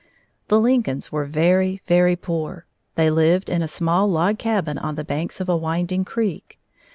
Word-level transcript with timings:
The 0.47 0.59
Lincolns 0.59 1.11
were 1.11 1.25
very, 1.25 1.79
very 1.85 2.15
poor. 2.15 2.65
They 2.95 3.11
lived 3.11 3.51
in 3.51 3.61
a 3.61 3.67
small 3.67 4.09
log 4.09 4.39
cabin 4.39 4.79
on 4.79 4.95
the 4.95 5.03
banks 5.05 5.39
of 5.39 5.47
a 5.47 5.55
winding 5.55 6.05
creek. 6.05 6.57